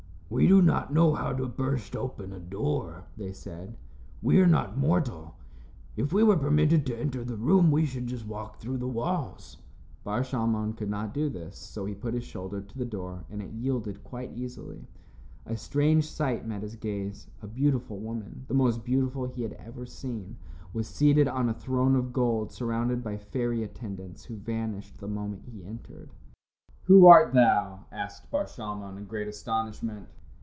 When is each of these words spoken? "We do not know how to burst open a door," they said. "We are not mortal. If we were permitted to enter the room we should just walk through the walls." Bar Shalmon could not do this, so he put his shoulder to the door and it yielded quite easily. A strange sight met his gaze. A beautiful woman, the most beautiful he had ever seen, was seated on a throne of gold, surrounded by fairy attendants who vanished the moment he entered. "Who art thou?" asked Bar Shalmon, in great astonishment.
"We 0.33 0.47
do 0.47 0.61
not 0.61 0.93
know 0.93 1.13
how 1.13 1.33
to 1.33 1.45
burst 1.45 1.93
open 1.93 2.31
a 2.31 2.39
door," 2.39 3.03
they 3.17 3.33
said. 3.33 3.75
"We 4.21 4.39
are 4.39 4.47
not 4.47 4.77
mortal. 4.77 5.35
If 5.97 6.13
we 6.13 6.23
were 6.23 6.37
permitted 6.37 6.85
to 6.85 6.97
enter 6.97 7.25
the 7.25 7.35
room 7.35 7.69
we 7.69 7.85
should 7.85 8.07
just 8.07 8.25
walk 8.25 8.55
through 8.55 8.77
the 8.77 8.87
walls." 8.87 9.57
Bar 10.05 10.21
Shalmon 10.23 10.77
could 10.77 10.89
not 10.89 11.13
do 11.13 11.27
this, 11.29 11.57
so 11.57 11.83
he 11.83 11.93
put 11.93 12.13
his 12.13 12.23
shoulder 12.23 12.61
to 12.61 12.77
the 12.77 12.85
door 12.85 13.25
and 13.29 13.41
it 13.41 13.51
yielded 13.51 14.05
quite 14.05 14.31
easily. 14.33 14.87
A 15.45 15.57
strange 15.57 16.07
sight 16.09 16.47
met 16.47 16.61
his 16.61 16.77
gaze. 16.77 17.27
A 17.41 17.47
beautiful 17.47 17.99
woman, 17.99 18.45
the 18.47 18.53
most 18.53 18.85
beautiful 18.85 19.25
he 19.25 19.43
had 19.43 19.53
ever 19.59 19.85
seen, 19.85 20.37
was 20.71 20.87
seated 20.87 21.27
on 21.27 21.49
a 21.49 21.53
throne 21.53 21.97
of 21.97 22.13
gold, 22.13 22.53
surrounded 22.53 23.03
by 23.03 23.17
fairy 23.17 23.63
attendants 23.65 24.23
who 24.23 24.37
vanished 24.37 24.97
the 24.97 25.09
moment 25.09 25.43
he 25.47 25.65
entered. 25.65 26.09
"Who 26.83 27.05
art 27.07 27.33
thou?" 27.33 27.81
asked 27.91 28.31
Bar 28.31 28.45
Shalmon, 28.47 28.95
in 28.97 29.03
great 29.07 29.27
astonishment. 29.27 30.07